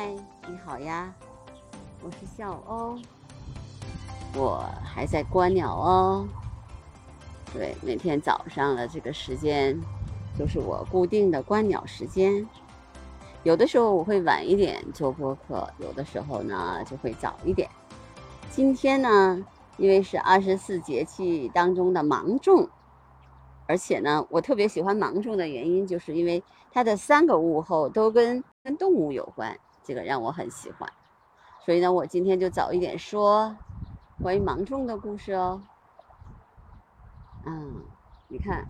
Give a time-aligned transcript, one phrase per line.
[0.00, 0.14] 嗨，
[0.48, 1.12] 你好呀，
[2.04, 2.96] 我是小欧，
[4.36, 6.28] 我还在观鸟哦。
[7.52, 9.76] 对，每天早上的这个时间，
[10.38, 12.48] 就是我固定的观鸟时间。
[13.42, 17.68] 有的时候我会晚一点做播客，有的时候呢就会早一点。
[18.50, 19.44] 今天呢，
[19.78, 22.68] 因为是二十四节气当中的芒种，
[23.66, 26.40] 而且呢，我特别喜欢芒种的原因，就是因为
[26.70, 30.92] 它的三个物候都跟跟动物有关，这个让我很喜欢。
[31.64, 33.56] 所以呢，我今天就早一点说
[34.22, 35.62] 关于芒种的故事哦。
[37.46, 37.82] 嗯，
[38.28, 38.66] 你看，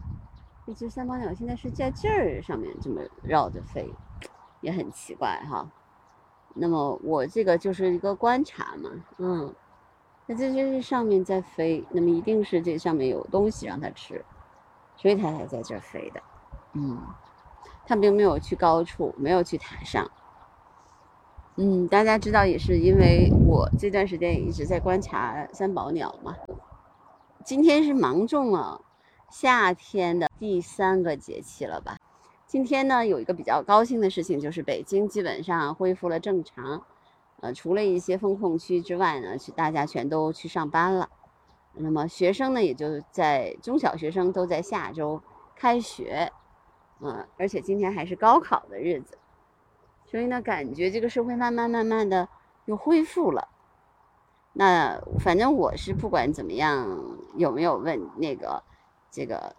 [0.66, 3.92] 一只三宝鸟现在是在这儿上面这么绕着飞，
[4.60, 5.68] 也很奇怪哈。
[6.54, 9.52] 那么我这个就是一个观察嘛，嗯。
[10.30, 14.23] 它这就是上面在飞，那么一定是这上面有东西让它吃，
[14.95, 16.20] 所以它才在这儿飞的。
[16.74, 17.00] 嗯，
[17.87, 20.06] 它并没有去高处，没有去塔上。
[21.60, 26.37] 嗯，大家知道也是因为我这段时间也一直在观察三宝鸟嘛。
[27.45, 28.80] 今天是芒种啊，
[29.28, 31.96] 夏天的第三个节气了吧？
[32.46, 36.84] 今天呢有一个比较高兴的事情，就是北京基本上恢复了正常。
[37.40, 41.10] 呃，除了一些风控区之外呢，去大家全都去上班了。
[41.74, 45.20] 那么学生呢，也就在中小学生都在下周
[45.56, 46.30] 开学，
[47.00, 49.18] 嗯，而且今天还是高考的日子，
[50.10, 52.28] 所以呢，感觉这个社会慢慢慢慢的
[52.64, 53.48] 又恢复了。
[54.52, 58.62] 那反正我是不管怎么样，有没有问那个
[59.10, 59.54] 这个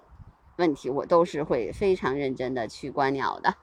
[0.57, 3.55] 问题，我都是会非常认真的去观鸟的。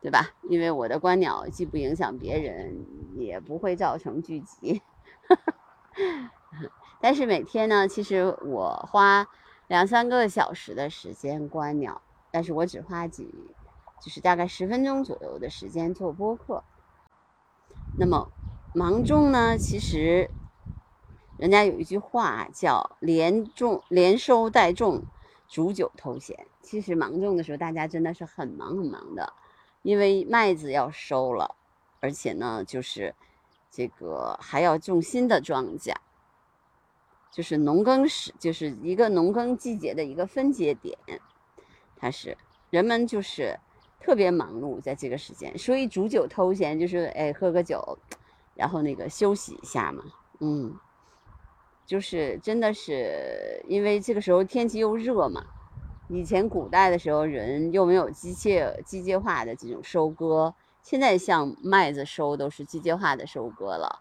[0.00, 0.30] 对吧？
[0.48, 4.80] 因为我的观鸟既不影响别人，也不会造成聚集。
[7.02, 9.26] 但是每天呢，其实我花
[9.66, 12.00] 两三个小时的时间观鸟，
[12.30, 13.34] 但是我只花几，
[14.00, 16.62] 就是大概十分钟左右的时间做播客。
[17.98, 18.30] 那么
[18.74, 20.30] 芒种呢，其实
[21.36, 25.02] 人家有一句话叫“连种连收带种，
[25.48, 26.46] 煮酒偷闲”。
[26.62, 29.32] 其实芒种的时候，大家真的是很忙很忙的。
[29.82, 31.54] 因为麦子要收了，
[32.00, 33.14] 而且呢，就是
[33.70, 35.94] 这个还要种新的庄稼，
[37.32, 40.98] 就是农耕时，就是一个农耕季节的一个分节点，
[41.96, 42.36] 它是
[42.70, 43.58] 人们就是
[44.00, 47.98] 特别忙碌在这个时间，所以煮酒偷闲，就是哎喝个酒，
[48.54, 50.04] 然后那个休息一下嘛，
[50.40, 50.74] 嗯，
[51.84, 55.44] 就是真的是因为这个时候天气又热嘛。
[56.10, 64.00] 以前古代的时候，人又没有机械机械化的这种收割，现在像麦子收都是机械化的收割了。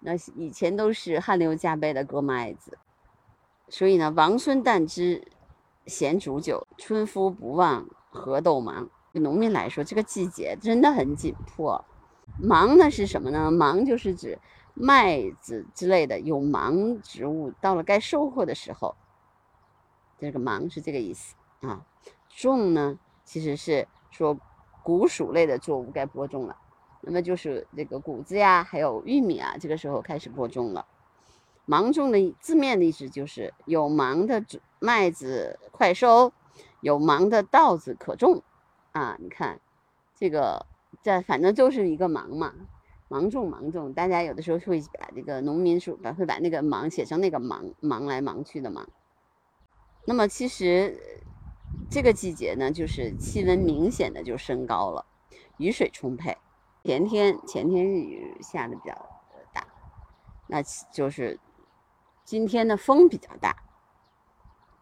[0.00, 2.78] 那以前都是汗流浃背的割麦子，
[3.68, 5.28] 所以呢，王孙旦之
[5.86, 8.88] 闲煮酒，春夫不忘禾斗忙。
[9.12, 11.84] 对农民来说，这个季节真的很紧迫。
[12.40, 13.50] 忙呢是什么呢？
[13.50, 14.38] 忙就是指
[14.74, 18.96] 麦子之类的有芒植物到了该收获的时候，
[20.18, 21.34] 这个忙是这个意思。
[21.60, 21.84] 啊，
[22.30, 24.38] 种呢，其实是说
[24.82, 26.56] 谷薯类的作物该播种了，
[27.02, 30.86] 那么就是这个谷子呀，还有玉米啊，这个时候开始播种了。
[31.66, 34.42] 芒种的字面的意思就是有芒的
[34.80, 36.32] 麦子快收，
[36.80, 38.42] 有芒的稻子可种。
[38.92, 39.60] 啊，你看
[40.14, 40.64] 这个，
[41.02, 42.54] 这反正就是一个芒嘛，
[43.08, 48.88] 芒种芒种，大家有的时候会把这个农民说把会把那个忙写成那个忙忙来忙去的忙。
[50.06, 50.98] 那么其实。
[51.90, 55.04] 这个季节呢，就是气温明显的就升高了，
[55.58, 56.36] 雨水充沛。
[56.84, 58.94] 前天前天雨下的比较
[59.52, 59.66] 大，
[60.48, 61.38] 那就是
[62.24, 63.56] 今天的风比较大。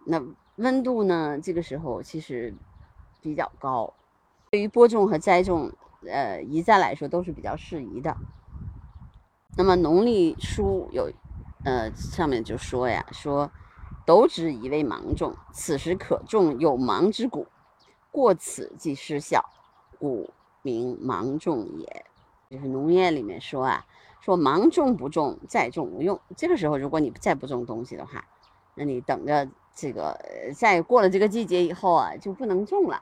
[0.05, 0.21] 那
[0.57, 2.55] 温度呢，这个时候其实
[3.21, 3.93] 比较高，
[4.51, 5.71] 对于播种和栽种，
[6.05, 8.17] 呃，一再来说都是比较适宜的。
[9.57, 11.09] 那么农历书有，
[11.65, 13.51] 呃，上面就说呀，说。
[14.07, 17.47] 斗之以为芒种，此时可种有芒之谷，
[18.11, 19.45] 过此即失效，
[20.01, 20.31] 故
[20.63, 22.07] 名芒种也。
[22.51, 23.87] 就是农业里面说啊，
[24.21, 26.19] 说芒种不种，再种无用。
[26.37, 28.25] 这个时候，如果你再不种东西的话，
[28.75, 30.19] 那你等着这个
[30.57, 33.01] 再过了这个季节以后啊，就不能种了，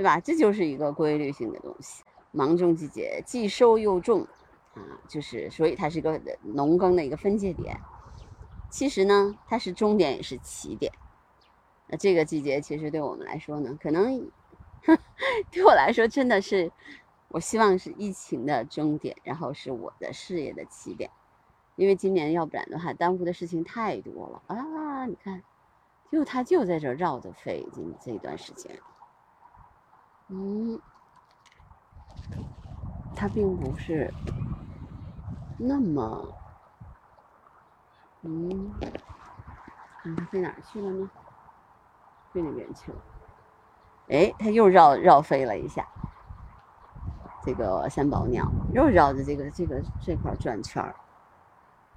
[0.00, 0.18] 对吧？
[0.18, 2.02] 这就是一个规律性的东西。
[2.30, 4.26] 芒种季节既收又种，
[4.72, 7.78] 啊，就是所以它是一个农耕的一个分界点。
[8.70, 10.90] 其实呢，它是终点也是起点。
[11.86, 14.30] 那这个季节其实对我们来说呢，可能
[15.52, 16.72] 对我来说真的是，
[17.28, 21.10] 我希望是疫情的终点，然后是我的事业的起点。
[21.76, 25.04] 因为今年要不然的话，耽误的事情太多了啊！
[25.04, 25.42] 你看，
[26.10, 28.80] 就它就在这绕着飞，这这一段时间，
[30.32, 30.80] 嗯，
[33.16, 34.12] 它并不是
[35.58, 36.32] 那么，
[38.22, 38.72] 嗯，
[40.02, 41.10] 看它飞哪去了呢？
[42.32, 42.98] 飞那边去了。
[44.10, 45.84] 哎，它又绕绕飞了一下。
[47.42, 50.94] 这个三宝鸟又绕着这个这个这块转圈儿。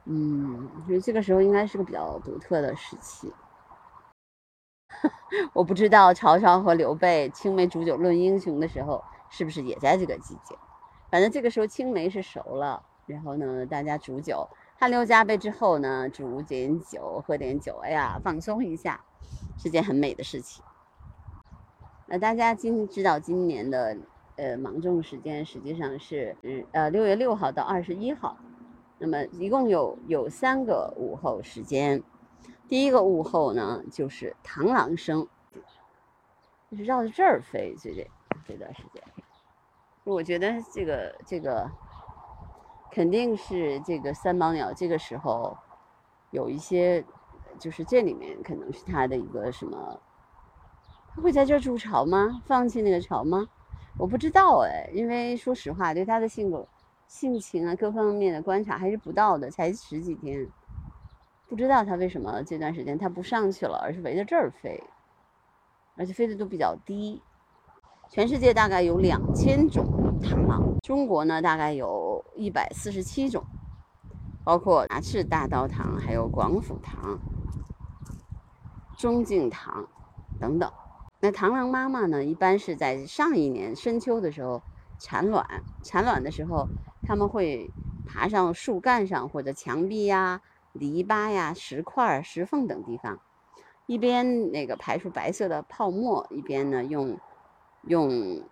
[0.06, 3.32] 嗯，所以这个时候应该是个比较独特的时期。
[5.54, 10.56] 我不知道曹操和刘备青梅煮酒论英雄的时候是不是也在这个季节。
[11.10, 14.48] 反正这个时候青梅是熟了，然后呢，大家煮酒，
[14.80, 19.02] 汗流浃背之后呢，煮点酒，喝点酒，哎呀，放松一下，
[19.58, 20.64] 是件很美的事情。
[22.08, 23.98] 那大家今知道今年的
[24.36, 26.36] 呃芒种时间实际上是
[26.72, 28.38] 呃六月六号到二十一号。
[29.00, 32.02] 那么一共有有三个午后时间，
[32.74, 35.28] 第一个午后呢就是螳螂生，
[36.72, 38.10] 就是绕着这儿飞，这这
[38.48, 39.04] 这段时间，
[40.04, 41.70] 我觉得这个这个
[42.90, 45.56] 肯定是这个三宝鸟这个时候
[46.32, 47.06] 有一些，
[47.60, 50.00] 就是这里面可能是它的一个什么，
[51.16, 52.42] 它会在这筑巢吗？
[52.44, 53.46] 放弃那个巢吗？
[54.00, 56.68] 我不知道哎，因为说实话，对它的性格。
[57.06, 60.50] 性情啊，各方面的观察还是不到的，才十几天，
[61.54, 64.84] 不知道它为什么这段时间它不上去了，而是围着这儿飞，
[65.96, 67.22] 而且飞的都比较低。
[68.10, 69.86] 全世界大概有两千种
[70.20, 73.46] 螳螂，中国呢大概有一百四十七种，
[74.44, 77.20] 包括拿翅大刀螳、还有广府螳、
[78.98, 79.86] 中镜螳
[80.40, 80.72] 等等。
[81.20, 84.60] 那螳螂妈妈呢，一般是在上一年深秋的时候
[84.98, 85.46] 产卵，
[85.84, 86.68] 产卵的时候。
[87.06, 87.70] 它们会
[88.08, 90.40] 爬上树干上，或者墙壁呀、
[90.74, 93.20] 篱笆呀、石块、石缝等地方，
[93.86, 97.18] 一边那个排出白色的泡沫，一边呢用
[97.84, 98.44] 用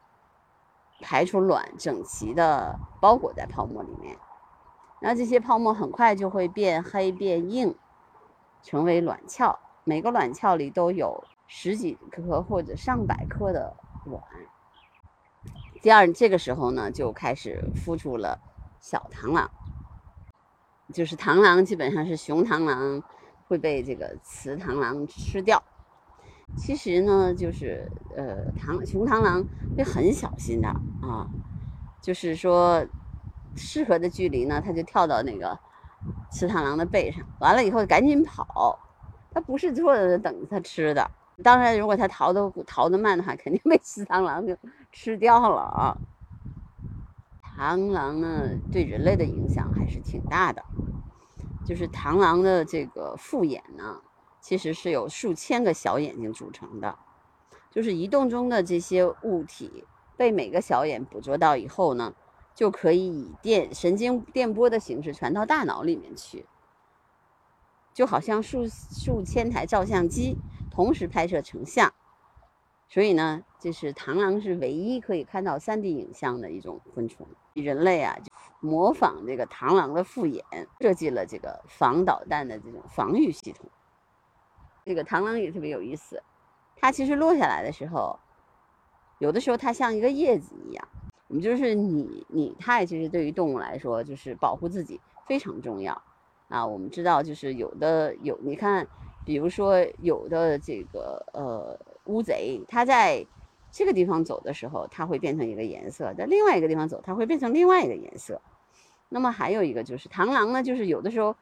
[1.01, 4.17] 排出卵整齐的包裹在泡沫里面。
[4.99, 7.75] 然后这些泡沫很快就会变黑变硬，
[8.61, 9.57] 成为卵鞘。
[9.83, 13.75] 每个卵鞘里都有十几颗或者上百颗的
[14.05, 14.23] 卵。
[15.81, 18.39] 第二，这个时候呢，就开始孵出了
[18.79, 19.49] 小螳螂，
[20.93, 23.01] 就是螳螂基本上是雄螳螂
[23.47, 25.61] 会被这个雌螳螂吃掉。
[26.57, 29.43] 其实呢，就是呃，螳雄螳螂
[29.77, 30.67] 会很小心的
[31.01, 31.25] 啊，
[32.01, 32.85] 就是说
[33.55, 35.57] 适合的距离呢，它就跳到那个
[36.29, 38.77] 雌螳螂的背上，完了以后赶紧跑，
[39.33, 41.09] 它不是坐着等着它吃的。
[41.41, 44.55] 当然，如果它逃的逃得慢的话，肯定被雌螳螂就
[44.91, 45.97] 吃掉了啊。
[47.57, 50.63] 螳螂呢，对人类的影响是挺大的。
[51.63, 54.01] 就是螳螂的这个复眼呢，
[54.39, 56.97] 其实是由数千个小眼睛组成的。
[57.69, 59.85] 就是移动中的这些物体
[60.17, 62.15] 被每个小眼捕捉到以后呢，
[62.55, 66.45] 就可以以电神经电波的形式传到大脑里面去，
[67.93, 70.37] 就好像数数千台照相机。
[70.73, 71.93] 同时拍摄成像，
[72.87, 77.27] 所以呢，就是螳螂是唯一可以看到 3D 影像的一种昆虫。
[77.53, 78.17] 人类啊，
[78.61, 80.41] 模仿这个螳螂的复眼，
[80.79, 83.69] 设计了这个防导弹的这种防御系统。
[84.85, 86.23] 这个螳螂也特别有意思，
[86.77, 88.17] 它其实落下来的时候，
[89.19, 90.87] 有的时候它像一个叶子一样。
[91.27, 96.01] 我们就是拟拟态，其实对于动物来说，就是保护自己非常重要
[96.47, 96.65] 啊。
[96.65, 98.87] 我们知道，就是有的有，你看。
[99.23, 103.23] 比如说，有的这个呃乌贼，它在
[103.71, 108.41] 这个地方走的时候，它会变成一个颜色；在另外一个地方走，它会变成另外一个颜色。
[109.13, 111.35] 那么还有一个就是螳螂呢，就是有的时候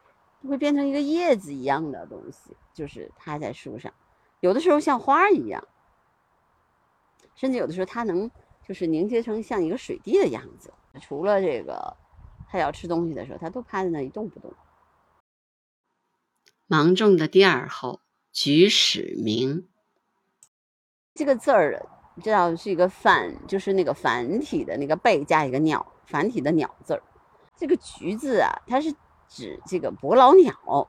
[0.48, 3.92] 会变成一个叶子一样的东西，就是它在树上；
[4.40, 5.62] 有的时候像花一样，
[7.36, 8.28] 甚至有的时候它能
[8.66, 10.74] 就是凝结成像一个水滴的样子。
[11.00, 11.96] 除了这个，
[12.48, 14.52] 它要吃东西的时候，它都趴在那一动不动。
[16.66, 18.00] 芒种的第二候，
[18.32, 19.68] 举始明。
[21.14, 21.86] 这个字儿，
[22.16, 27.02] 你知道是一个繁，就是那个繁体的那个贝加一个鸟，繁体的鸟字儿。
[27.60, 28.94] 这个橘子啊，它是
[29.28, 30.88] 指这个伯劳鸟。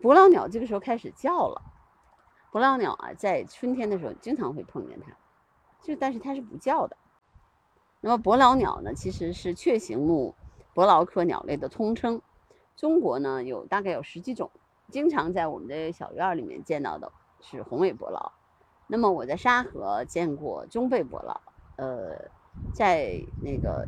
[0.00, 1.60] 伯劳鸟这个时候开始叫了。
[2.50, 5.14] 伯劳鸟啊，在春天的时候经常会碰见它，
[5.82, 6.96] 就但是它是不叫的。
[8.00, 10.34] 那么伯劳鸟呢，其实是雀形目
[10.72, 12.22] 伯劳科鸟类的通称。
[12.74, 14.50] 中国呢有大概有十几种，
[14.88, 18.32] 经常在我们的小院里面见到的是红尾伯劳。
[18.86, 21.38] 那么我在沙河见过中背伯劳，
[21.76, 22.30] 呃，
[22.72, 23.86] 在那个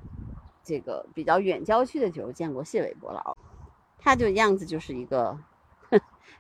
[0.66, 3.37] 这个比较远郊区的酒见过蟹尾伯劳，
[4.00, 5.38] 它就样子就是一个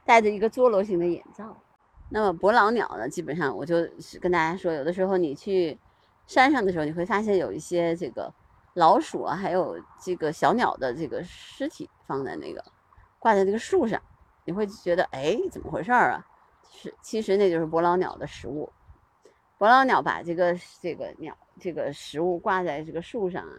[0.04, 1.56] 戴着一个桌螺形的眼罩。
[2.08, 5.78] 那么伯劳鸟呢，基本上我就是跟大家说，有的时候你去
[6.26, 8.32] 山上的时候，你会发现有一些这个
[8.74, 12.64] 老鼠啊，还有这个小鸟的这个尸体放在那个
[13.20, 14.02] 挂在这个树上，
[14.44, 16.26] 你会觉得哎，怎么回事儿啊？
[16.68, 18.68] 是，其实那就是伯劳鸟的食物。
[19.56, 23.54] 伯劳鸟把这个这个鸟这个食物挂在这个树上啊，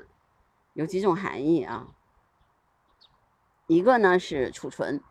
[0.77, 1.88] 有几种含义啊。
[3.65, 5.01] 一个呢是储存，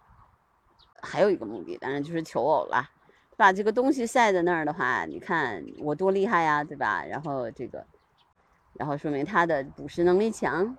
[1.02, 2.88] 还有一个目的当然就是求偶了。
[3.36, 7.04] 把这个东西晒在那儿的话，你看我多厉害呀，对吧？
[7.04, 7.84] 然后这个，
[8.74, 10.78] 然后说明它的捕食能力强，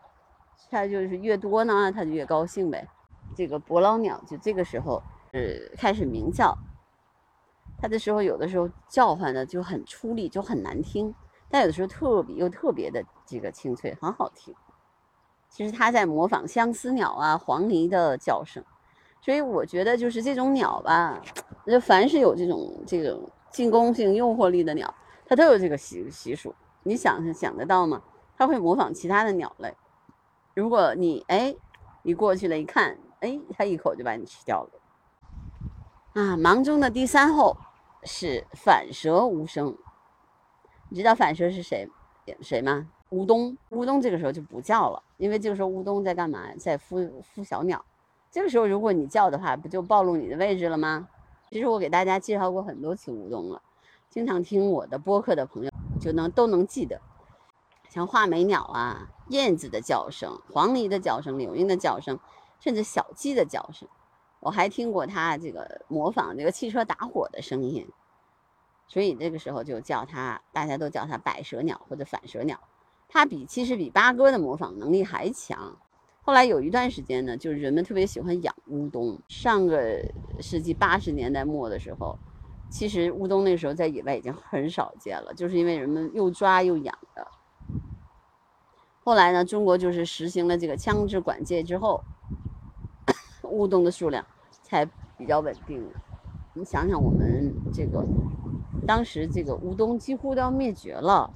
[0.71, 2.87] 它就是越多呢，它就越高兴呗。
[3.35, 5.03] 这个伯劳鸟就这个时候
[5.33, 5.41] 呃
[5.77, 6.57] 开始鸣叫，
[7.77, 11.13] 它的时候有的时候叫唤的就很出力，就很难听，
[11.49, 14.55] 但有的时候特别又特别的这个清脆，很好听。
[15.49, 18.63] 其实它在模仿相思鸟啊、黄鹂的叫声。
[19.21, 21.21] 所以我觉得就是这种鸟吧，
[21.65, 24.93] 就凡是有这种这种进攻性、诱惑力的鸟，
[25.25, 26.55] 它都有这个习习俗。
[26.83, 28.01] 你想想得到吗？
[28.37, 29.75] 它会模仿其他的鸟类。
[30.53, 31.55] 如果你哎，
[32.03, 34.69] 你过去了一看，哎，它一口就把你吃掉了。
[36.13, 37.57] 啊，芒中的第三后
[38.03, 39.75] 是反舌无声。
[40.89, 41.89] 你知道反舌是谁
[42.41, 42.87] 谁吗？
[43.09, 43.57] 乌冬。
[43.69, 46.53] 乌冬这个时候就不叫了，因为这个时候乌冬在干嘛？
[46.57, 47.83] 在孵孵小鸟。
[48.29, 51.07] 这个时候，如果你叫的话，不就暴露你的位置了吗？
[51.49, 53.61] 其实我给大家介绍过很多次乌冬了，
[54.09, 56.99] 经常听我的播客的朋友就能都能记得，
[57.89, 62.19] 像画眉鸟啊、燕子的叫声、黄鹂的叫声、柳莺的叫声，
[62.59, 63.87] 甚至小鸡的叫声，
[64.41, 67.87] 我还听过它这个模仿这个汽车打火的声音，
[68.89, 72.59] 所以这个时候就叫它，大家都叫它百舌鸟或者反舌鸟，
[73.07, 75.77] 它比其实比八哥的模仿能力还强。
[76.21, 79.17] 后来有一段时间呢，就是人们特别喜欢养乌冬。
[79.29, 80.03] 上个
[80.41, 82.19] 世纪八十年代末的时候，
[82.69, 87.25] 其实乌冬那时候在野外已经很少见了，就是因为人们又抓又养的。
[89.05, 92.03] 后来呢，中国就是实行了这个枪支管戒之后，
[93.43, 94.25] 乌冬的数量
[94.61, 94.85] 才
[95.17, 95.81] 比较稳定。
[96.53, 98.05] 你想想，我们这个
[98.85, 101.31] 当时这个乌冬几乎都要灭绝了，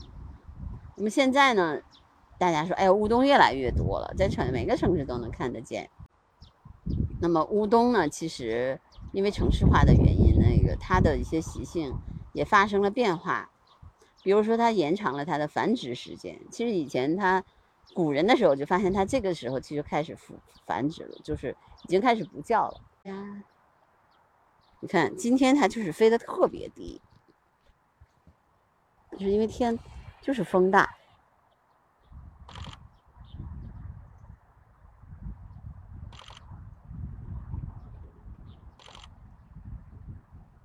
[0.96, 1.80] 那么现在呢？
[2.38, 5.90] 大家说，哎，乌冬越来越多了，在城每个城市都能看得见。
[7.22, 8.82] 那么乌冬呢，其实
[9.12, 11.94] 因为城市化的原因，那个它的一些习性
[12.34, 13.52] 也发生了变化。
[14.24, 16.40] 比如说，它延长了它的繁殖时间。
[16.50, 17.44] 其实以前它
[17.94, 22.82] 古人的时候就发现，它这个时候其实开始繁繁殖了，就是已经开始不叫了。
[24.80, 27.00] 你看，今天它就是飞得特别低，
[29.12, 29.78] 就是因为天
[30.22, 30.90] 就是风大。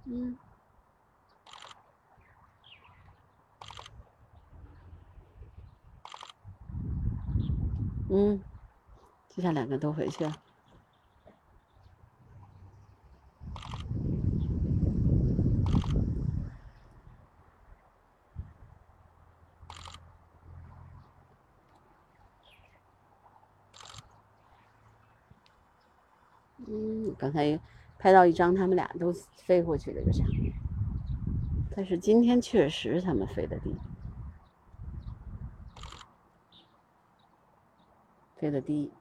[0.04, 0.38] 嗯，
[8.08, 8.42] 嗯，
[9.30, 10.34] 剩下两个都回去。
[26.58, 27.58] 嗯，刚才。
[27.98, 30.52] 拍到一张他们俩都飞过去的一个场面，
[31.74, 33.74] 但是今天确实他们飞得低，
[38.36, 38.92] 飞得低。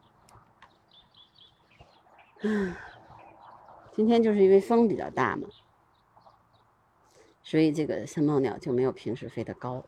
[2.44, 2.74] 嗯，
[3.92, 5.50] 今天就是因为风比较大嘛，
[7.44, 9.86] 所以这个三毛鸟就没有平时飞得高。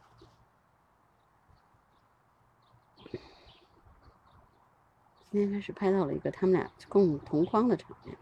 [5.29, 8.17] 今天开始拍到了一个他们俩共同框的场面。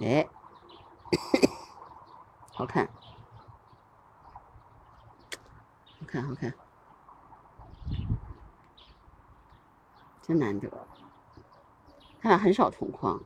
[0.00, 0.28] 哎，
[2.52, 2.88] 好看，
[6.00, 6.52] 好看，好看，
[10.22, 10.68] 真难得，
[12.20, 13.22] 他俩很少同框。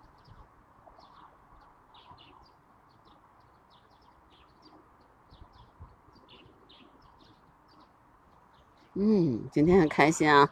[8.99, 10.51] 嗯，今天很开心啊，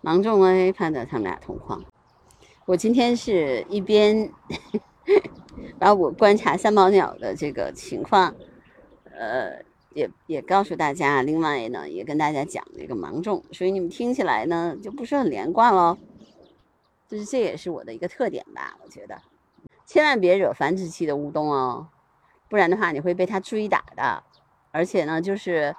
[0.00, 1.84] 芒种 A 拍的他们俩同框。
[2.64, 4.32] 我今天是一边。
[5.78, 8.34] 然后我观察三毛鸟的这个情况，
[9.16, 9.62] 呃，
[9.94, 15.96] 也也告诉大家，另外呢，也跟大家讲这个芒种，所以你们听起来呢就不是很连贯喽。
[17.08, 19.22] 就是这也是我的一个特点吧，我觉得，
[19.86, 21.86] 千万别惹繁殖期的乌冬哦，
[22.48, 24.24] 不然的话你会被它追打的。
[24.72, 25.74] 而且呢，就是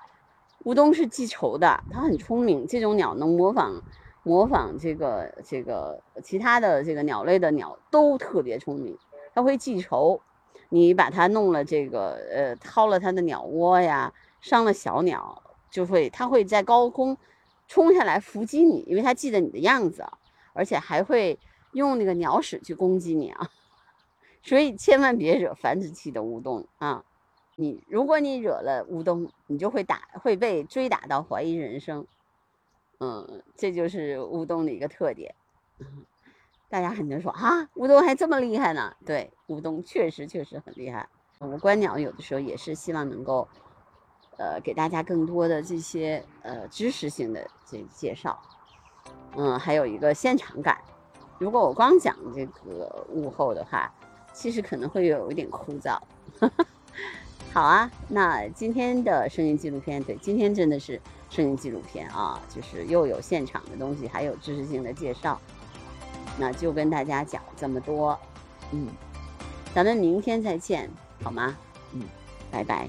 [0.68, 3.82] 乌冬是记仇的，它很聪明，这种鸟能模仿
[4.24, 8.98] 模仿这个这个其他的这个鸟类的鸟都特别聪明，
[9.34, 10.22] 它会记仇。
[10.68, 17.18] 你把它弄了这个呃掏了它的鸟窝呀，伤了小鸟，就会它会在高空
[17.70, 20.06] 冲下来伏击你，因为它记得你的样子，
[20.52, 21.40] 而且还会
[21.72, 23.50] 用那个鸟屎去攻击你啊。
[24.44, 27.06] 所以千万别惹繁殖期的乌冬啊！
[27.60, 32.06] 你如果你惹了乌冬，你就会打会被追打到怀疑人生。
[33.00, 35.34] 嗯，这就是乌冬的一个特点。
[36.70, 38.96] 大家肯定说啊，乌冬还这么厉害呢？
[39.04, 41.10] 对，乌冬确实确实很厉害。
[41.40, 43.48] 我们观鸟有的时候也是希望能够，
[44.38, 48.40] 呃，给大家更多的这些呃知识性的这介绍。
[49.36, 50.80] 嗯，还有一个现场感。
[51.40, 53.92] 如果我光讲这个物候的话，
[54.32, 56.00] 其实可能会有一点枯燥。
[57.58, 65.42] 好啊，那今天的声音纪录片，对，今天真的是声音纪录片啊，就是又有现场的东西，还有知识性的介绍，
[66.38, 68.16] 那就跟大家讲这么多，
[68.72, 68.88] 嗯，
[69.74, 70.88] 咱们明天再见，
[71.24, 71.58] 好吗？
[71.94, 72.04] 嗯，
[72.52, 72.88] 拜拜。